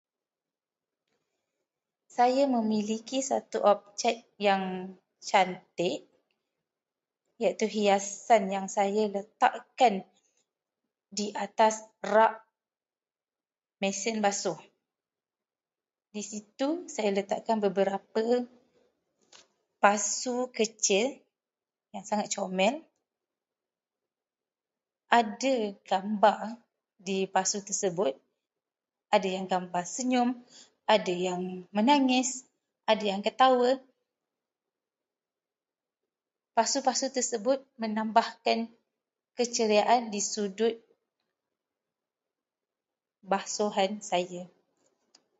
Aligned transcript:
Saya 2.17 2.43
memiliki 2.55 3.17
satu 3.31 3.57
objek 3.73 4.15
yang 4.47 4.63
cantik 5.29 5.99
iaitu 7.41 7.65
hiasan 7.75 8.43
yang 8.55 8.65
saya 8.77 9.03
letakkan 9.15 9.95
di 11.17 11.27
atas 11.45 11.75
rak 12.13 12.33
mesin 13.81 14.17
basuh. 14.25 14.57
Di 16.15 16.21
situ 16.31 16.67
saya 16.95 17.09
letakkan 17.17 17.57
beberapa 17.65 18.23
pasu 19.83 20.35
kecil 20.57 21.05
yang 21.95 22.03
sangat 22.09 22.27
comel. 22.35 22.73
Ada 25.19 25.55
gambar 25.91 26.39
di 27.07 27.17
pasu 27.35 27.57
tersebut. 27.67 28.13
Ada 29.15 29.27
yang 29.35 29.45
gambar 29.53 29.83
senyum, 29.95 30.29
ada 30.95 31.11
yang 31.27 31.41
menangis, 31.77 32.29
ada 32.91 33.03
yang 33.11 33.19
ketawa. 33.27 33.71
Pasu-pasu 36.57 37.05
tersebut 37.17 37.59
menambahkan 37.81 38.59
keceriaan 39.39 40.01
di 40.13 40.19
sudut 40.33 40.75
basuhan 43.31 43.91
saya. 44.09 44.45